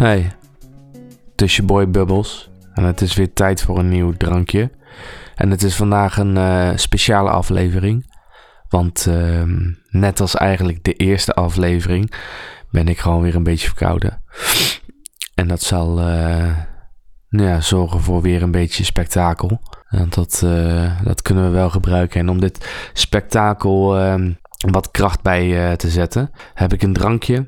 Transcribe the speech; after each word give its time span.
Hey, 0.00 0.32
het 1.30 1.42
is 1.42 1.56
je 1.56 1.62
boy 1.62 1.90
Bubbles 1.90 2.50
en 2.74 2.84
het 2.84 3.00
is 3.00 3.14
weer 3.14 3.32
tijd 3.32 3.62
voor 3.62 3.78
een 3.78 3.88
nieuw 3.88 4.12
drankje. 4.12 4.70
En 5.34 5.50
het 5.50 5.62
is 5.62 5.76
vandaag 5.76 6.16
een 6.16 6.36
eh, 6.36 6.70
speciale 6.74 7.30
aflevering, 7.30 8.14
want 8.68 9.06
ehm, 9.06 9.72
net 9.90 10.20
als 10.20 10.34
eigenlijk 10.34 10.84
de 10.84 10.92
eerste 10.92 11.32
aflevering 11.32 12.12
ben 12.70 12.88
ik 12.88 12.98
gewoon 12.98 13.22
weer 13.22 13.34
een 13.34 13.42
beetje 13.42 13.66
verkouden. 13.66 14.22
En 15.34 15.48
dat 15.48 15.62
zal 15.62 16.00
eh, 16.00 16.56
nou 17.28 17.48
ja, 17.48 17.60
zorgen 17.60 18.00
voor 18.00 18.22
weer 18.22 18.42
een 18.42 18.50
beetje 18.50 18.84
spektakel. 18.84 19.60
Want 19.90 20.14
dat, 20.14 20.42
eh, 20.44 21.00
dat 21.02 21.22
kunnen 21.22 21.44
we 21.44 21.50
wel 21.50 21.70
gebruiken. 21.70 22.20
En 22.20 22.28
om 22.28 22.40
dit 22.40 22.90
spektakel 22.92 23.98
ehm, 23.98 24.32
wat 24.70 24.90
kracht 24.90 25.22
bij 25.22 25.76
te 25.76 25.90
zetten, 25.90 26.30
heb 26.54 26.72
ik 26.72 26.82
een 26.82 26.92
drankje 26.92 27.46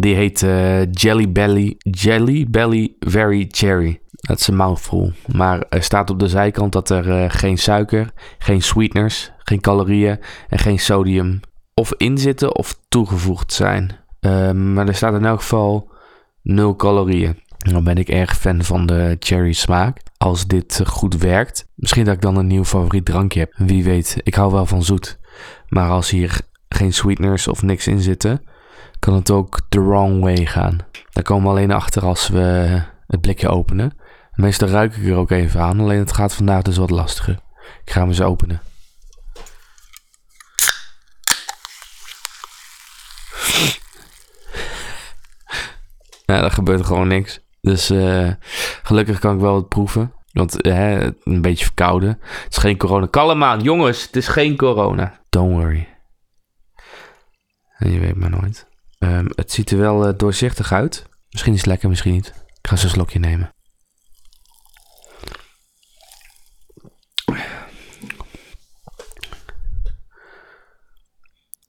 die 0.00 0.14
heet 0.14 0.42
uh, 0.42 0.92
Jelly 0.92 1.32
Belly, 1.32 1.76
Jelly 1.78 2.46
Belly 2.50 2.94
Very 3.00 3.46
Cherry. 3.48 4.00
Dat 4.10 4.38
is 4.40 4.46
een 4.46 4.56
mouthful. 4.56 5.12
Maar 5.26 5.64
er 5.68 5.82
staat 5.82 6.10
op 6.10 6.18
de 6.18 6.28
zijkant 6.28 6.72
dat 6.72 6.90
er 6.90 7.06
uh, 7.08 7.24
geen 7.28 7.58
suiker, 7.58 8.12
geen 8.38 8.62
sweeteners, 8.62 9.32
geen 9.38 9.60
calorieën 9.60 10.18
en 10.48 10.58
geen 10.58 10.78
sodium 10.78 11.40
of 11.74 11.92
in 11.96 12.18
zitten 12.18 12.56
of 12.56 12.78
toegevoegd 12.88 13.52
zijn. 13.52 13.90
Uh, 14.20 14.50
maar 14.50 14.88
er 14.88 14.94
staat 14.94 15.14
in 15.14 15.24
elk 15.24 15.40
geval 15.40 15.90
0 16.42 16.76
calorieën. 16.76 17.38
Dan 17.58 17.84
ben 17.84 17.96
ik 17.96 18.08
erg 18.08 18.36
fan 18.36 18.62
van 18.62 18.86
de 18.86 19.16
cherry 19.18 19.52
smaak. 19.52 20.00
Als 20.16 20.46
dit 20.46 20.82
goed 20.86 21.16
werkt, 21.16 21.68
misschien 21.74 22.04
dat 22.04 22.14
ik 22.14 22.20
dan 22.20 22.36
een 22.36 22.46
nieuw 22.46 22.64
favoriet 22.64 23.04
drankje 23.04 23.40
heb. 23.40 23.52
Wie 23.56 23.84
weet, 23.84 24.16
ik 24.22 24.34
hou 24.34 24.52
wel 24.52 24.66
van 24.66 24.82
zoet. 24.82 25.18
Maar 25.68 25.90
als 25.90 26.10
hier 26.10 26.40
geen 26.68 26.92
sweeteners 26.92 27.48
of 27.48 27.62
niks 27.62 27.86
in 27.86 28.00
zitten, 28.00 28.42
kan 28.98 29.14
het 29.14 29.30
ook 29.30 29.60
the 29.68 29.82
wrong 29.82 30.20
way 30.20 30.46
gaan. 30.46 30.78
Daar 31.10 31.24
komen 31.24 31.44
we 31.44 31.50
alleen 31.50 31.70
achter 31.70 32.04
als 32.04 32.28
we 32.28 32.80
het 33.06 33.20
blikje 33.20 33.48
openen. 33.48 33.98
Meestal 34.34 34.68
ruik 34.68 34.96
ik 34.96 35.06
er 35.06 35.16
ook 35.16 35.30
even 35.30 35.60
aan, 35.60 35.80
alleen 35.80 35.98
het 35.98 36.12
gaat 36.12 36.34
vandaag 36.34 36.62
dus 36.62 36.76
wat 36.76 36.90
lastiger. 36.90 37.38
Ik 37.84 37.92
ga 37.92 38.00
hem 38.00 38.08
eens 38.08 38.22
openen. 38.22 38.60
Ja, 46.24 46.42
er 46.42 46.50
gebeurt 46.50 46.86
gewoon 46.86 47.08
niks. 47.08 47.40
Dus 47.60 47.90
uh, 47.90 48.32
gelukkig 48.82 49.18
kan 49.18 49.34
ik 49.34 49.40
wel 49.40 49.54
het 49.54 49.68
proeven. 49.68 50.12
Want 50.32 50.66
uh, 50.66 51.00
een 51.24 51.42
beetje 51.42 51.64
verkouden. 51.64 52.08
Het 52.20 52.52
is 52.52 52.56
geen 52.56 52.76
corona. 52.76 53.06
Kalm 53.06 53.44
aan, 53.44 53.60
jongens. 53.60 54.02
Het 54.02 54.16
is 54.16 54.28
geen 54.28 54.56
corona. 54.56 55.20
Don't 55.28 55.52
worry. 55.52 55.88
En 57.76 57.92
je 57.92 57.98
weet 57.98 58.16
maar 58.16 58.30
nooit. 58.30 58.66
Um, 58.98 59.26
het 59.34 59.52
ziet 59.52 59.70
er 59.70 59.78
wel 59.78 60.08
uh, 60.08 60.14
doorzichtig 60.16 60.72
uit. 60.72 61.06
Misschien 61.30 61.52
is 61.52 61.58
het 61.58 61.68
lekker, 61.68 61.88
misschien 61.88 62.12
niet. 62.12 62.26
Ik 62.26 62.66
ga 62.66 62.70
eens 62.70 62.82
een 62.82 62.90
slokje 62.90 63.18
nemen. 63.18 63.52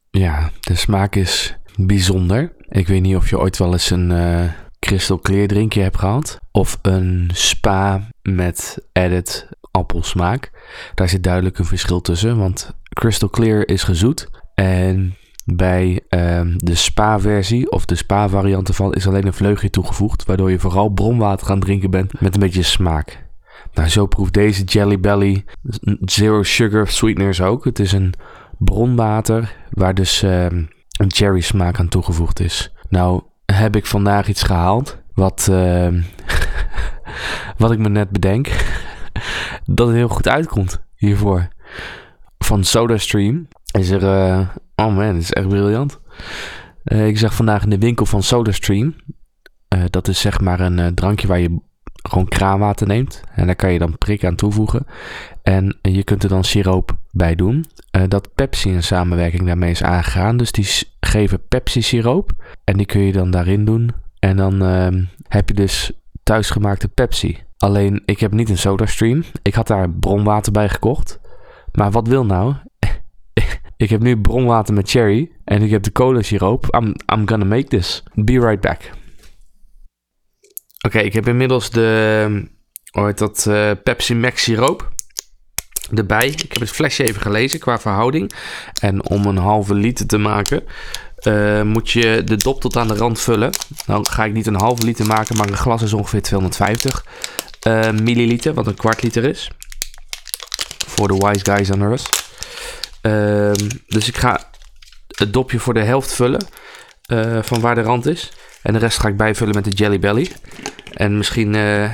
Ja, 0.09 0.51
de 0.59 0.75
smaak 0.75 1.15
is 1.15 1.55
bijzonder. 1.75 2.55
Ik 2.67 2.87
weet 2.87 3.01
niet 3.01 3.15
of 3.15 3.29
je 3.29 3.39
ooit 3.39 3.57
wel 3.57 3.71
eens 3.71 3.89
een 3.89 4.09
uh, 4.09 4.51
crystal 4.79 5.19
clear 5.19 5.47
drinkje 5.47 5.81
hebt 5.81 5.97
gehad. 5.97 6.37
Of 6.51 6.79
een 6.81 7.29
spa 7.33 8.07
met 8.21 8.77
added 8.93 9.47
appelsmaak. 9.71 10.51
Daar 10.95 11.09
zit 11.09 11.23
duidelijk 11.23 11.59
een 11.59 11.65
verschil 11.65 12.01
tussen. 12.01 12.37
Want 12.37 12.71
crystal 12.93 13.29
clear 13.29 13.67
is 13.67 13.83
gezoet. 13.83 14.29
En 14.53 15.17
bij 15.55 16.01
um, 16.09 16.53
de 16.57 16.75
spa-versie 16.75 17.71
of 17.71 17.85
de 17.85 17.95
spa-variant 17.95 18.67
ervan 18.67 18.93
is 18.93 19.07
alleen 19.07 19.25
een 19.25 19.33
vleugje 19.33 19.69
toegevoegd, 19.69 20.25
waardoor 20.25 20.51
je 20.51 20.59
vooral 20.59 20.89
bronwater 20.89 21.47
gaan 21.47 21.59
drinken 21.59 21.91
bent 21.91 22.21
met 22.21 22.33
een 22.33 22.39
beetje 22.39 22.63
smaak. 22.63 23.27
Nou, 23.73 23.89
zo 23.89 24.05
proeft 24.05 24.33
deze 24.33 24.63
Jelly 24.63 24.99
Belly 24.99 25.45
Zero 25.99 26.43
Sugar 26.43 26.87
Sweeteners 26.87 27.41
ook. 27.41 27.65
Het 27.65 27.79
is 27.79 27.91
een 27.91 28.13
bronwater 28.57 29.55
waar 29.69 29.93
dus 29.93 30.21
um, 30.21 30.69
een 30.99 31.11
cherry 31.11 31.41
smaak 31.41 31.79
aan 31.79 31.89
toegevoegd 31.89 32.39
is. 32.39 32.73
Nou, 32.89 33.21
heb 33.45 33.75
ik 33.75 33.85
vandaag 33.85 34.27
iets 34.27 34.43
gehaald 34.43 34.97
wat, 35.13 35.47
uh, 35.51 35.87
wat 37.57 37.71
ik 37.71 37.79
me 37.79 37.89
net 37.89 38.09
bedenk 38.09 38.47
dat 39.65 39.87
het 39.87 39.95
heel 39.95 40.07
goed 40.07 40.27
uitkomt 40.27 40.81
hiervoor. 40.95 41.47
Van 42.37 42.63
SodaStream 42.63 43.47
is 43.71 43.89
er 43.89 44.03
uh, 44.03 44.47
Oh 44.79 44.95
man, 44.95 45.13
dat 45.13 45.21
is 45.21 45.33
echt 45.33 45.47
briljant. 45.47 45.99
Uh, 46.83 47.07
ik 47.07 47.17
zag 47.17 47.33
vandaag 47.33 47.63
in 47.63 47.69
de 47.69 47.77
winkel 47.77 48.05
van 48.05 48.23
SodaStream. 48.23 48.95
Uh, 49.75 49.83
dat 49.89 50.07
is 50.07 50.19
zeg 50.19 50.41
maar 50.41 50.59
een 50.59 50.77
uh, 50.77 50.87
drankje 50.87 51.27
waar 51.27 51.39
je 51.39 51.59
gewoon 51.93 52.27
kraanwater 52.27 52.87
neemt. 52.87 53.21
En 53.35 53.45
daar 53.45 53.55
kan 53.55 53.73
je 53.73 53.79
dan 53.79 53.97
prik 53.97 54.23
aan 54.23 54.35
toevoegen. 54.35 54.85
En 55.43 55.77
je 55.81 56.03
kunt 56.03 56.23
er 56.23 56.29
dan 56.29 56.43
siroop 56.43 56.97
bij 57.11 57.35
doen. 57.35 57.65
dat 58.07 58.35
Pepsi 58.35 58.69
in 58.69 58.83
samenwerking 58.83 59.45
daarmee 59.45 59.71
is 59.71 59.83
aangegaan. 59.83 60.37
Dus 60.37 60.51
die 60.51 60.67
geven 60.99 61.47
Pepsi 61.47 61.81
siroop. 61.81 62.31
En 62.63 62.77
die 62.77 62.85
kun 62.85 63.01
je 63.01 63.11
dan 63.11 63.31
daarin 63.31 63.65
doen. 63.65 63.91
En 64.19 64.37
dan 64.37 64.61
ehm, 64.61 65.03
heb 65.27 65.49
je 65.49 65.55
dus 65.55 65.91
thuisgemaakte 66.23 66.87
Pepsi. 66.87 67.37
Alleen 67.57 68.01
ik 68.05 68.19
heb 68.19 68.31
niet 68.31 68.49
een 68.49 68.57
SodaStream. 68.57 69.23
Ik 69.41 69.55
had 69.55 69.67
daar 69.67 69.89
bronwater 69.89 70.51
bij 70.51 70.69
gekocht. 70.69 71.19
Maar 71.71 71.91
wat 71.91 72.07
wil 72.07 72.25
nou? 72.25 72.53
Ik 73.79 73.89
heb 73.89 74.01
nu 74.01 74.17
bronwater 74.17 74.73
met 74.73 74.89
cherry 74.89 75.31
en 75.43 75.61
ik 75.61 75.69
heb 75.69 75.83
de 75.83 75.91
cola 75.91 76.21
siroop. 76.21 76.75
I'm, 76.75 76.95
I'm 77.13 77.27
gonna 77.27 77.45
make 77.45 77.67
this. 77.67 78.03
Be 78.13 78.39
right 78.39 78.61
back. 78.61 78.91
Oké, 80.85 80.99
ik 80.99 81.13
heb 81.13 81.27
inmiddels 81.27 81.69
de 81.69 82.49
hoe 82.91 83.13
dat, 83.13 83.45
uh, 83.47 83.71
Pepsi 83.83 84.15
Max 84.15 84.43
siroop 84.43 84.91
erbij. 85.93 86.27
Ik 86.27 86.51
heb 86.51 86.61
het 86.61 86.69
flesje 86.69 87.03
even 87.03 87.21
gelezen 87.21 87.59
qua 87.59 87.79
verhouding. 87.79 88.31
En 88.81 89.09
om 89.09 89.25
een 89.25 89.37
halve 89.37 89.73
liter 89.73 90.07
te 90.07 90.17
maken 90.17 90.63
uh, 91.23 91.61
moet 91.61 91.91
je 91.91 92.21
de 92.25 92.35
dop 92.35 92.61
tot 92.61 92.77
aan 92.77 92.87
de 92.87 92.95
rand 92.95 93.19
vullen. 93.19 93.51
Dan 93.85 94.07
ga 94.07 94.25
ik 94.25 94.33
niet 94.33 94.47
een 94.47 94.59
halve 94.59 94.85
liter 94.85 95.05
maken, 95.05 95.37
maar 95.37 95.49
een 95.49 95.57
glas 95.57 95.81
is 95.81 95.93
ongeveer 95.93 96.21
250 96.21 97.05
uh, 97.67 97.87
eh, 97.87 97.95
milliliter, 97.95 98.53
wat 98.53 98.67
een 98.67 98.75
kwart 98.75 99.01
liter 99.01 99.23
is. 99.23 99.51
Voor 100.87 101.07
de 101.07 101.17
wise 101.17 101.45
guys 101.45 101.69
under 101.69 101.91
us. 101.91 102.28
Ehm, 103.01 103.69
dus 103.87 104.07
ik 104.07 104.17
ga 104.17 104.51
het 105.07 105.33
dopje 105.33 105.59
voor 105.59 105.73
de 105.73 105.83
helft 105.83 106.13
vullen 106.13 106.47
uh, 107.11 107.43
van 107.43 107.61
waar 107.61 107.75
de 107.75 107.81
rand 107.81 108.05
is. 108.05 108.31
En 108.61 108.73
de 108.73 108.79
rest 108.79 108.99
ga 108.99 109.07
ik 109.07 109.17
bijvullen 109.17 109.55
met 109.55 109.63
de 109.63 109.69
Jelly 109.69 109.99
Belly. 109.99 110.31
En 110.93 111.17
misschien 111.17 111.53
uh, 111.53 111.93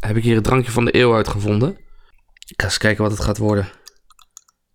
heb 0.00 0.16
ik 0.16 0.22
hier 0.22 0.34
het 0.34 0.44
drankje 0.44 0.72
van 0.72 0.84
de 0.84 0.96
eeuw 0.96 1.14
uitgevonden. 1.14 1.78
Ik 2.46 2.60
ga 2.60 2.64
eens 2.64 2.78
kijken 2.78 3.02
wat 3.02 3.12
het 3.12 3.20
gaat 3.20 3.38
worden. 3.38 3.68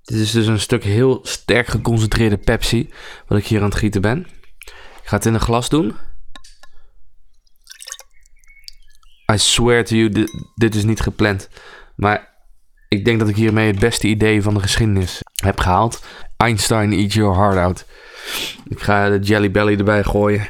Dit 0.03 0.19
is 0.19 0.31
dus 0.31 0.47
een 0.47 0.59
stuk 0.59 0.83
heel 0.83 1.19
sterk 1.23 1.67
geconcentreerde 1.67 2.37
Pepsi. 2.37 2.93
Wat 3.27 3.37
ik 3.37 3.47
hier 3.47 3.59
aan 3.59 3.69
het 3.69 3.77
gieten 3.77 4.01
ben. 4.01 4.27
Ik 5.01 5.13
ga 5.13 5.15
het 5.15 5.25
in 5.25 5.33
een 5.33 5.39
glas 5.39 5.69
doen. 5.69 5.95
I 9.31 9.37
swear 9.37 9.83
to 9.83 9.95
you, 9.95 10.27
dit 10.55 10.75
is 10.75 10.83
niet 10.83 10.99
gepland. 10.99 11.49
Maar 11.95 12.36
ik 12.87 13.05
denk 13.05 13.19
dat 13.19 13.29
ik 13.29 13.35
hiermee 13.35 13.67
het 13.67 13.79
beste 13.79 14.07
idee 14.07 14.41
van 14.41 14.53
de 14.53 14.59
geschiedenis 14.59 15.21
heb 15.35 15.59
gehaald. 15.59 16.03
Einstein, 16.37 16.93
eat 16.93 17.13
your 17.13 17.35
heart 17.35 17.57
out. 17.57 17.85
Ik 18.69 18.79
ga 18.79 19.09
de 19.09 19.19
Jelly 19.19 19.51
Belly 19.51 19.77
erbij 19.77 20.03
gooien. 20.03 20.47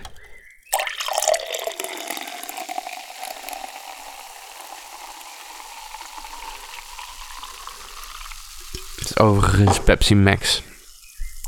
Het 8.96 9.10
is 9.10 9.18
overigens 9.18 9.80
Pepsi 9.80 10.16
Max. 10.16 10.64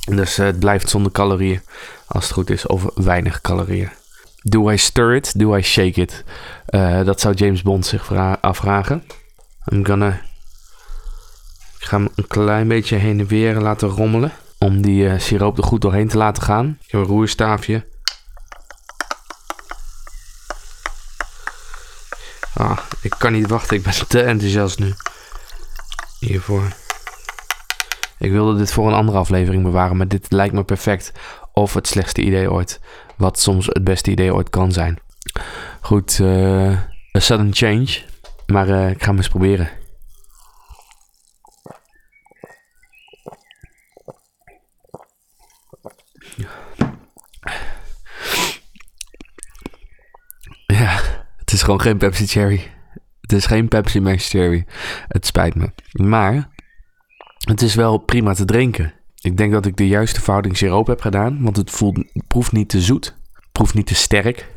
Dus 0.06 0.40
uh, 0.40 0.46
het 0.46 0.60
blijft 0.60 0.90
zonder 0.90 1.12
calorieën. 1.12 1.62
Als 2.08 2.24
het 2.24 2.34
goed 2.34 2.50
is. 2.50 2.68
Of 2.68 2.86
weinig 2.96 3.42
calorieën. 3.42 3.90
Do 4.42 4.70
I 4.70 4.78
stir 4.78 5.16
it? 5.16 5.40
Do 5.40 5.56
I 5.56 5.62
shake 5.62 6.02
it? 6.02 6.24
Uh, 6.70 7.04
dat 7.04 7.20
zou 7.20 7.34
James 7.34 7.62
Bond 7.62 7.86
zich 7.86 8.14
afvragen. 8.42 9.04
I'm 9.72 9.86
gonna 9.86 10.22
ik 11.80 11.86
ga 11.86 11.98
hem 11.98 12.10
een 12.16 12.28
klein 12.28 12.68
beetje 12.68 12.96
heen 12.96 13.20
en 13.20 13.28
weer 13.28 13.56
laten 13.56 13.88
rommelen. 13.88 14.32
Om 14.58 14.82
die 14.82 15.04
uh, 15.04 15.20
siroop 15.20 15.58
er 15.58 15.64
goed 15.64 15.82
doorheen 15.82 16.08
te 16.08 16.18
laten 16.18 16.44
gaan. 16.44 16.78
Ik 16.82 16.92
heb 16.92 17.02
een 17.02 17.08
roerstaafje. 17.08 17.88
Ah, 22.54 22.78
ik 23.02 23.16
kan 23.18 23.32
niet 23.32 23.50
wachten. 23.50 23.78
Ik 23.78 23.84
ben 23.84 23.94
te 24.08 24.22
enthousiast 24.22 24.80
nu. 24.80 24.94
Hiervoor. 26.20 26.64
Ik 28.18 28.32
wilde 28.32 28.58
dit 28.58 28.74
voor 28.74 28.88
een 28.88 28.94
andere 28.94 29.18
aflevering 29.18 29.64
bewaren, 29.64 29.98
maar 29.98 30.08
dit 30.08 30.32
lijkt 30.32 30.54
me 30.54 30.64
perfect. 30.64 31.12
Of 31.54 31.74
het 31.74 31.88
slechtste 31.88 32.22
idee 32.22 32.52
ooit. 32.52 32.80
Wat 33.18 33.40
soms 33.40 33.66
het 33.66 33.84
beste 33.84 34.12
idee 34.12 34.34
ooit 34.34 34.50
kan 34.50 34.72
zijn. 34.72 35.00
Goed, 35.82 36.20
uh, 36.22 36.72
a 37.16 37.20
sudden 37.20 37.54
change. 37.54 38.02
Maar 38.46 38.68
uh, 38.68 38.90
ik 38.90 39.02
ga 39.02 39.08
hem 39.08 39.18
eens 39.18 39.30
proberen. 39.30 39.70
Ja. 50.68 51.10
is 51.60 51.66
gewoon 51.66 51.82
geen 51.82 51.98
Pepsi 51.98 52.28
Cherry. 52.28 52.72
Het 53.22 53.32
is 53.32 53.46
geen 53.46 53.68
Pepsi 53.68 54.00
Max 54.00 54.30
Cherry. 54.30 54.66
Het 55.08 55.26
spijt 55.26 55.56
me. 55.56 55.72
Maar 55.92 56.50
het 57.40 57.62
is 57.62 57.76
wel 57.76 57.98
prima 57.98 58.34
te 58.34 58.46
drinken. 58.46 58.94
Ik 59.22 59.38
denk 59.38 59.52
dat 59.52 59.66
ik 59.66 59.78
de 59.78 59.88
juiste 59.88 60.22
verhouding 60.22 60.58
siroop 60.58 60.88
heb 60.88 61.02
gedaan. 61.02 61.44
Want 61.44 61.58
het 61.58 61.72
voelt, 61.72 62.04
proeft 62.28 62.52
niet 62.52 62.70
te 62.70 62.82
zoet. 62.82 63.16
Proeft 63.52 63.74
niet 63.74 63.86
te 63.86 63.96
sterk. 63.96 64.48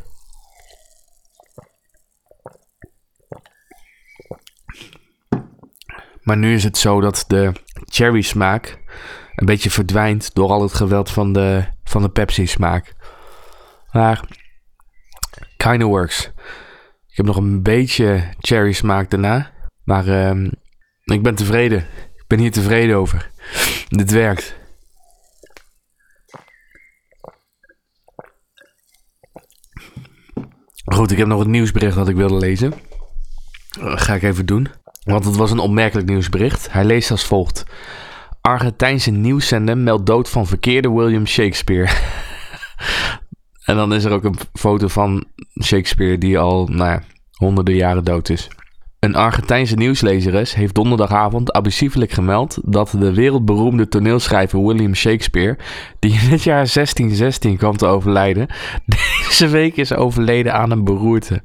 Maar 6.23 6.37
nu 6.37 6.55
is 6.55 6.65
het 6.65 6.79
zo 6.79 7.01
dat 7.01 7.25
de 7.27 7.53
cherry 7.85 8.21
smaak 8.21 8.82
een 9.43 9.49
beetje 9.49 9.71
verdwijnt 9.71 10.35
door 10.35 10.51
al 10.51 10.63
het 10.63 10.75
geweld 10.75 11.11
van 11.11 11.33
de, 11.33 11.65
van 11.85 12.03
de 12.03 12.09
Pepsi 12.09 12.47
smaak. 12.47 12.95
Maar 13.93 14.21
kinda 15.57 15.85
works. 15.85 16.31
Ik 17.09 17.17
heb 17.17 17.27
nog 17.27 17.37
een 17.37 17.63
beetje 17.63 18.25
cherry 18.39 18.73
smaak 18.73 19.11
daarna. 19.11 19.51
Maar 19.85 20.07
uh, 20.07 20.51
ik 21.05 21.23
ben 21.23 21.35
tevreden. 21.35 21.79
Ik 22.17 22.25
ben 22.27 22.39
hier 22.39 22.53
tevreden 22.53 22.97
over. 22.97 23.31
Dit 23.89 24.11
werkt. 24.11 24.57
Goed, 30.85 31.11
ik 31.11 31.19
heb 31.19 31.27
nog 31.27 31.41
een 31.41 31.51
nieuwsbericht 31.51 31.97
dat 31.97 32.09
ik 32.09 32.17
wilde 32.17 32.37
lezen. 32.37 32.75
Dat 33.81 34.01
ga 34.01 34.15
ik 34.15 34.23
even 34.23 34.47
doen. 34.47 34.69
Want 35.03 35.25
het 35.25 35.37
was 35.37 35.51
een 35.51 35.59
opmerkelijk 35.59 36.09
nieuwsbericht. 36.09 36.73
Hij 36.73 36.85
leest 36.85 37.11
als 37.11 37.25
volgt. 37.25 37.65
Argentijnse 38.43 39.11
nieuwszender 39.11 39.79
meldt 39.79 40.07
dood 40.07 40.29
van 40.29 40.47
verkeerde 40.47 40.91
William 40.91 41.27
Shakespeare. 41.27 41.91
en 43.65 43.77
dan 43.77 43.95
is 43.95 44.05
er 44.05 44.13
ook 44.13 44.25
een 44.25 44.39
foto 44.53 44.89
van 44.89 45.25
Shakespeare 45.63 46.19
die 46.19 46.39
al 46.39 46.67
nou 46.67 46.91
ja, 46.91 47.03
honderden 47.33 47.75
jaren 47.75 48.05
dood 48.05 48.29
is. 48.29 48.49
Een 48.99 49.15
Argentijnse 49.15 49.75
nieuwslezeres 49.75 50.55
heeft 50.55 50.75
donderdagavond 50.75 51.53
abusiefelijk 51.53 52.11
gemeld 52.11 52.59
dat 52.65 52.95
de 52.99 53.15
wereldberoemde 53.15 53.89
toneelschrijver 53.89 54.67
William 54.67 54.95
Shakespeare, 54.95 55.59
die 55.99 56.13
in 56.13 56.29
het 56.29 56.43
jaar 56.43 56.71
1616 56.73 57.57
kwam 57.57 57.77
te 57.77 57.87
overlijden, 57.87 58.47
deze 59.29 59.49
week 59.49 59.77
is 59.77 59.95
overleden 59.95 60.55
aan 60.55 60.71
een 60.71 60.85
beroerte. 60.85 61.43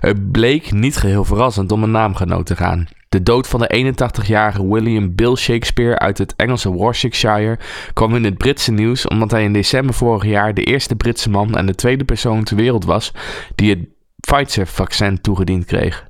Het 0.00 0.32
bleek 0.32 0.72
niet 0.72 0.96
geheel 0.96 1.24
verrassend 1.24 1.72
om 1.72 1.82
een 1.82 1.90
naamgenoot 1.90 2.46
te 2.46 2.56
gaan. 2.56 2.86
De 3.14 3.22
dood 3.22 3.48
van 3.48 3.60
de 3.60 3.94
81-jarige 3.94 4.68
William 4.68 5.14
Bill 5.14 5.36
Shakespeare 5.36 5.98
uit 5.98 6.18
het 6.18 6.36
Engelse 6.36 6.76
Warwickshire 6.76 7.58
kwam 7.92 8.14
in 8.14 8.24
het 8.24 8.38
Britse 8.38 8.72
nieuws 8.72 9.08
omdat 9.08 9.30
hij 9.30 9.44
in 9.44 9.52
december 9.52 9.94
vorig 9.94 10.24
jaar 10.24 10.54
de 10.54 10.62
eerste 10.62 10.96
Britse 10.96 11.30
man 11.30 11.54
en 11.56 11.66
de 11.66 11.74
tweede 11.74 12.04
persoon 12.04 12.44
ter 12.44 12.56
wereld 12.56 12.84
was 12.84 13.12
die 13.54 13.70
het 13.70 13.88
Pfizer-vaccin 14.20 15.20
toegediend 15.20 15.64
kreeg. 15.64 16.08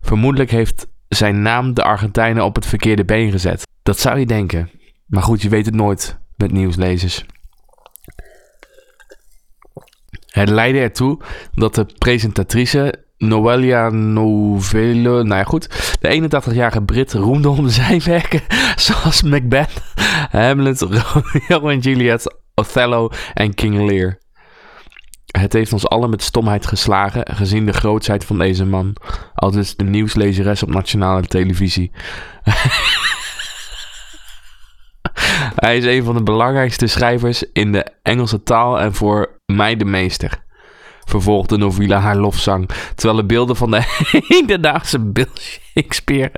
Vermoedelijk 0.00 0.50
heeft 0.50 0.86
zijn 1.08 1.42
naam 1.42 1.74
de 1.74 1.82
Argentijnen 1.82 2.44
op 2.44 2.54
het 2.54 2.66
verkeerde 2.66 3.04
been 3.04 3.30
gezet. 3.30 3.66
Dat 3.82 3.98
zou 3.98 4.18
je 4.18 4.26
denken. 4.26 4.70
Maar 5.06 5.22
goed, 5.22 5.42
je 5.42 5.48
weet 5.48 5.66
het 5.66 5.74
nooit 5.74 6.18
met 6.36 6.52
nieuwslezers. 6.52 7.24
Het 10.26 10.48
leidde 10.48 10.80
ertoe 10.80 11.18
dat 11.54 11.74
de 11.74 11.86
presentatrice 11.98 13.06
Noelia 13.18 13.88
Novelle, 13.88 15.22
nou 15.22 15.28
ja 15.28 15.44
goed, 15.44 15.96
de 16.00 16.30
81-jarige 16.30 16.82
Brit 16.82 17.12
roemde 17.12 17.48
om 17.48 17.68
zijn 17.68 18.00
werken 18.14 18.42
zoals 18.76 19.22
Macbeth, 19.22 19.82
Hamlet, 20.30 20.80
Romeo 20.80 21.68
en 21.68 21.78
Juliet, 21.78 22.36
Othello 22.54 23.10
en 23.34 23.54
King 23.54 23.90
Lear. 23.90 24.18
Het 25.26 25.52
heeft 25.52 25.72
ons 25.72 25.88
allen 25.88 26.10
met 26.10 26.22
stomheid 26.22 26.66
geslagen, 26.66 27.34
gezien 27.34 27.66
de 27.66 27.72
grootsheid 27.72 28.24
van 28.24 28.38
deze 28.38 28.64
man. 28.64 28.96
Altijd 29.34 29.78
de 29.78 29.84
nieuwslezeres 29.84 30.62
op 30.62 30.68
nationale 30.68 31.26
televisie. 31.26 31.90
Hij 35.54 35.76
is 35.76 35.84
een 35.84 36.04
van 36.04 36.16
de 36.16 36.22
belangrijkste 36.22 36.86
schrijvers 36.86 37.44
in 37.52 37.72
de 37.72 37.86
Engelse 38.02 38.42
taal 38.42 38.80
en 38.80 38.94
voor 38.94 39.40
mij 39.46 39.76
de 39.76 39.84
meester. 39.84 40.46
Vervolgde 41.08 41.56
Novilla 41.56 41.98
haar 41.98 42.16
lofzang, 42.16 42.68
terwijl 42.94 43.20
de 43.20 43.26
beelden 43.26 43.56
van 43.56 43.70
de 43.70 43.82
hedendaagse 44.28 44.98
Bill 44.98 45.28
Shakespeare 45.34 46.32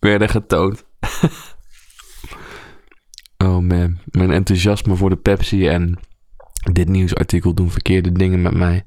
werden 0.00 0.28
getoond. 0.28 0.84
oh 3.46 3.58
man, 3.58 3.98
mijn 4.04 4.30
enthousiasme 4.30 4.96
voor 4.96 5.10
de 5.10 5.16
Pepsi 5.16 5.68
en 5.68 5.98
dit 6.72 6.88
nieuwsartikel 6.88 7.54
doen 7.54 7.70
verkeerde 7.70 8.12
dingen 8.12 8.42
met 8.42 8.54
mij. 8.54 8.84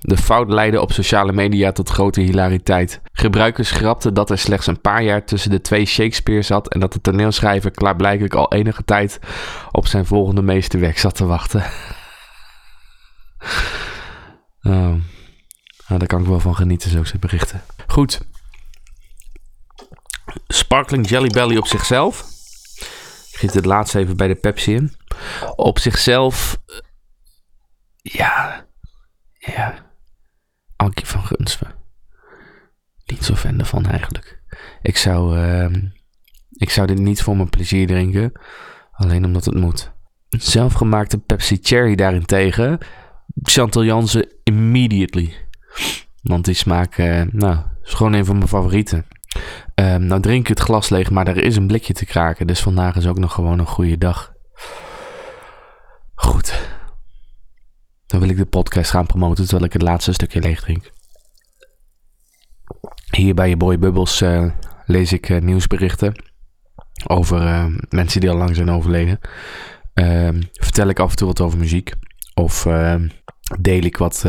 De 0.00 0.16
fout 0.16 0.50
leidde 0.50 0.80
op 0.80 0.92
sociale 0.92 1.32
media 1.32 1.72
tot 1.72 1.88
grote 1.88 2.20
hilariteit. 2.20 3.00
Gebruikers 3.12 3.70
grapten 3.70 4.14
dat 4.14 4.30
er 4.30 4.38
slechts 4.38 4.66
een 4.66 4.80
paar 4.80 5.02
jaar 5.02 5.24
tussen 5.24 5.50
de 5.50 5.60
twee 5.60 5.84
Shakespeare 5.84 6.42
zat 6.42 6.68
en 6.68 6.80
dat 6.80 6.92
de 6.92 7.00
toneelschrijver 7.00 7.70
klaarblijkelijk 7.70 8.34
al 8.34 8.52
enige 8.52 8.84
tijd 8.84 9.18
op 9.72 9.86
zijn 9.86 10.06
volgende 10.06 10.42
meesterwerk 10.42 10.98
zat 10.98 11.14
te 11.14 11.26
wachten. 11.26 11.64
Oh. 14.64 14.94
Nou, 15.86 15.98
daar 15.98 16.06
kan 16.06 16.20
ik 16.20 16.26
wel 16.26 16.40
van 16.40 16.56
genieten, 16.56 16.90
zulke 16.90 17.18
berichten. 17.18 17.62
Goed. 17.86 18.20
Sparkling 20.46 21.08
Jelly 21.08 21.28
Belly 21.28 21.56
op 21.56 21.66
zichzelf. 21.66 22.32
Ik 23.40 23.50
het 23.50 23.64
laatste 23.64 23.98
even 23.98 24.16
bij 24.16 24.28
de 24.28 24.34
Pepsi 24.34 24.74
in. 24.74 24.92
Op 25.56 25.78
zichzelf 25.78 26.58
ja. 28.12 28.66
Ja. 29.38 29.74
Ankie 30.76 31.06
van 31.06 31.24
Gunsven. 31.24 31.74
Niet 33.04 33.24
zo 33.24 33.34
fan 33.34 33.58
ervan 33.58 33.86
eigenlijk. 33.86 34.42
Ik 34.82 34.96
zou, 34.96 35.38
uh, 35.38 35.82
ik 36.50 36.70
zou 36.70 36.86
dit 36.86 36.98
niet 36.98 37.22
voor 37.22 37.36
mijn 37.36 37.48
plezier 37.48 37.86
drinken. 37.86 38.32
Alleen 38.92 39.24
omdat 39.24 39.44
het 39.44 39.54
moet. 39.54 39.92
Zelfgemaakte 40.28 41.18
Pepsi 41.18 41.58
Cherry 41.62 41.94
daarentegen. 41.94 42.78
Chantal 43.42 43.84
Jansen 43.84 44.28
immediately. 44.42 45.34
Want 46.22 46.44
die 46.44 46.54
smaak, 46.54 46.98
uh, 46.98 47.22
nou, 47.30 47.58
is 47.82 47.92
gewoon 47.92 48.12
een 48.12 48.24
van 48.24 48.36
mijn 48.36 48.48
favorieten. 48.48 49.06
Uh, 49.80 49.96
nou 49.96 50.20
drink 50.20 50.40
ik 50.40 50.48
het 50.48 50.60
glas 50.60 50.88
leeg, 50.88 51.10
maar 51.10 51.26
er 51.26 51.36
is 51.44 51.56
een 51.56 51.66
blikje 51.66 51.92
te 51.92 52.06
kraken. 52.06 52.46
Dus 52.46 52.60
vandaag 52.60 52.96
is 52.96 53.06
ook 53.06 53.18
nog 53.18 53.32
gewoon 53.32 53.58
een 53.58 53.66
goede 53.66 53.98
dag. 53.98 54.32
Goed. 56.14 56.72
Dan 58.06 58.20
wil 58.20 58.28
ik 58.28 58.36
de 58.36 58.46
podcast 58.46 58.90
gaan 58.90 59.06
promoten 59.06 59.44
terwijl 59.44 59.64
ik 59.64 59.72
het 59.72 59.82
laatste 59.82 60.12
stukje 60.12 60.40
leeg 60.40 60.60
drink. 60.60 60.90
Hier 63.10 63.34
bij 63.34 63.48
je 63.48 63.56
Boy 63.56 63.78
Bubbles 63.78 64.22
uh, 64.22 64.50
lees 64.86 65.12
ik 65.12 65.28
uh, 65.28 65.40
nieuwsberichten 65.40 66.24
over 67.06 67.70
mensen 67.88 68.20
die 68.20 68.30
al 68.30 68.36
lang 68.36 68.56
zijn 68.56 68.70
overleden. 68.70 69.18
Ehm, 69.94 70.42
vertel 70.52 70.88
ik 70.88 70.98
af 70.98 71.10
en 71.10 71.16
toe 71.16 71.26
wat 71.26 71.40
over 71.40 71.58
muziek. 71.58 71.92
Of 72.34 72.66
ehm, 72.66 73.08
deel 73.60 73.82
ik 73.82 73.96
wat, 73.96 74.24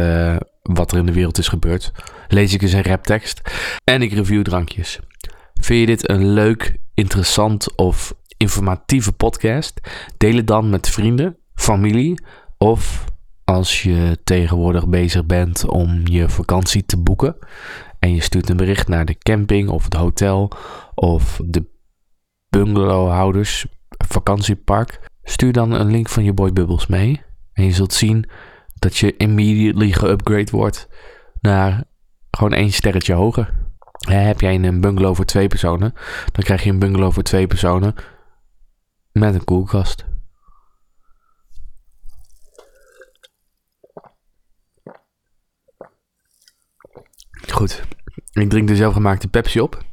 wat 0.61 0.91
er 0.91 0.97
in 0.97 1.05
de 1.05 1.13
wereld 1.13 1.37
is 1.37 1.47
gebeurd. 1.47 1.91
Lees 2.27 2.53
ik 2.53 2.61
eens 2.61 2.73
een 2.73 2.83
raptekst. 2.83 3.41
En 3.83 4.01
ik 4.01 4.13
review 4.13 4.43
drankjes. 4.43 4.99
Vind 5.53 5.79
je 5.79 5.85
dit 5.85 6.09
een 6.09 6.27
leuk, 6.27 6.77
interessant 6.93 7.75
of 7.75 8.13
informatieve 8.37 9.11
podcast? 9.11 9.79
Deel 10.17 10.35
het 10.35 10.47
dan 10.47 10.69
met 10.69 10.89
vrienden, 10.89 11.37
familie 11.53 12.23
of 12.57 13.05
als 13.43 13.83
je 13.83 14.19
tegenwoordig 14.23 14.87
bezig 14.87 15.25
bent 15.25 15.67
om 15.67 16.01
je 16.03 16.29
vakantie 16.29 16.85
te 16.85 16.97
boeken 16.97 17.35
en 17.99 18.15
je 18.15 18.21
stuurt 18.21 18.49
een 18.49 18.57
bericht 18.57 18.87
naar 18.87 19.05
de 19.05 19.17
camping 19.17 19.69
of 19.69 19.83
het 19.83 19.93
hotel 19.93 20.51
of 20.95 21.39
de 21.45 21.65
bungalowhouders 22.49 23.65
vakantiepark, 24.07 24.99
stuur 25.23 25.51
dan 25.51 25.71
een 25.71 25.91
link 25.91 26.09
van 26.09 26.23
je 26.23 26.33
Boy 26.33 26.53
Bubbles 26.53 26.87
mee 26.87 27.21
en 27.53 27.65
je 27.65 27.71
zult 27.71 27.93
zien 27.93 28.29
dat 28.85 28.97
je 28.97 29.17
immediately 29.17 29.91
geupgrade 29.91 30.51
wordt 30.51 30.87
naar 31.41 31.83
gewoon 32.31 32.53
één 32.53 32.71
sterretje 32.71 33.13
hoger. 33.13 33.53
Heb 34.09 34.41
jij 34.41 34.55
een 34.55 34.81
bungalow 34.81 35.15
voor 35.15 35.25
twee 35.25 35.47
personen, 35.47 35.93
dan 36.31 36.43
krijg 36.43 36.63
je 36.63 36.69
een 36.69 36.79
bungalow 36.79 37.11
voor 37.11 37.23
twee 37.23 37.47
personen 37.47 37.95
met 39.11 39.33
een 39.33 39.43
koelkast. 39.43 40.05
Goed, 47.51 47.83
ik 48.31 48.49
drink 48.49 48.67
de 48.67 48.75
zelfgemaakte 48.75 49.27
Pepsi 49.27 49.61
op. 49.61 49.83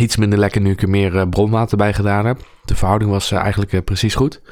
Iets 0.00 0.16
minder 0.16 0.38
lekker 0.38 0.60
nu 0.60 0.70
ik 0.70 0.82
er 0.82 0.88
meer 0.88 1.14
uh, 1.14 1.28
bronwater 1.28 1.76
bij 1.76 1.94
gedaan 1.94 2.26
heb. 2.26 2.40
De 2.64 2.76
verhouding 2.76 3.10
was 3.10 3.32
uh, 3.32 3.38
eigenlijk 3.38 3.72
uh, 3.72 3.80
precies 3.80 4.14
goed. 4.14 4.42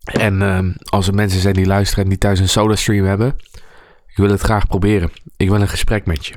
En 0.00 0.42
ehm, 0.42 0.72
als 0.82 1.06
er 1.08 1.14
mensen 1.14 1.40
zijn 1.40 1.54
die 1.54 1.66
luisteren 1.66 2.04
en 2.04 2.10
die 2.10 2.18
thuis 2.18 2.40
een 2.40 2.48
soda 2.48 2.76
stream 2.76 3.04
hebben, 3.04 3.36
ik 4.06 4.16
wil 4.16 4.30
het 4.30 4.40
graag 4.40 4.66
proberen. 4.66 5.10
Ik 5.36 5.48
wil 5.48 5.60
een 5.60 5.68
gesprek 5.68 6.06
met 6.06 6.26
je. 6.26 6.34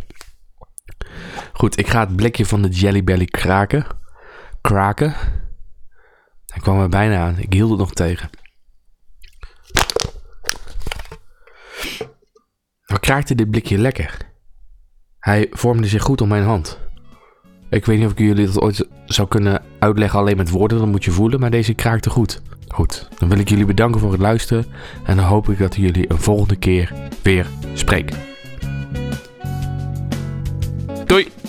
Goed, 1.54 1.80
ik 1.80 1.88
ga 1.88 2.00
het 2.00 2.16
blikje 2.16 2.46
van 2.46 2.62
de 2.62 2.70
Jelly 2.70 3.04
Belly 3.04 3.26
kraken. 3.26 3.86
Kraken. 4.62 5.14
Hij 6.46 6.62
kwam 6.62 6.80
er 6.80 6.90
bijna 6.90 7.18
aan. 7.18 7.38
Ik 7.38 7.54
hield 7.54 7.70
het 7.70 7.80
nog 7.80 7.94
tegen. 7.94 8.30
Maar 12.86 13.00
kraakte 13.00 13.36
dit 13.36 13.50
blikje 13.50 13.78
lekker. 13.78 14.18
Hij 15.20 15.48
vormde 15.52 15.88
zich 15.88 16.04
goed 16.04 16.22
om 16.22 16.28
mijn 16.28 16.44
hand. 16.44 16.80
Ik 17.70 17.86
weet 17.86 17.98
niet 17.98 18.06
of 18.06 18.12
ik 18.12 18.18
jullie 18.18 18.46
dat 18.46 18.60
ooit 18.60 18.88
zou 19.06 19.28
kunnen 19.28 19.64
uitleggen 19.80 20.20
alleen 20.20 20.38
met 20.38 20.50
woorden, 20.50 20.78
dat 20.78 20.88
moet 20.88 21.04
je 21.04 21.12
voelen, 21.12 21.40
maar 21.40 21.52
deze 21.52 21.74
kraakte 21.74 22.10
goed. 22.10 22.42
Goed, 22.74 23.08
dan 23.18 23.30
wil 23.30 23.40
ik 23.40 23.50
jullie 23.50 23.66
bedanken 23.66 24.02
voor 24.02 24.12
het 24.12 24.22
luisteren 24.22 24.66
en 25.06 25.16
dan 25.16 25.26
hoop 25.26 25.50
ik 25.50 25.58
dat 25.58 25.74
ik 25.74 25.82
jullie 25.82 26.12
een 26.12 26.18
volgende 26.18 26.56
keer 26.56 26.94
weer 27.22 27.48
spreek. 27.74 28.12
Doei! 31.06 31.43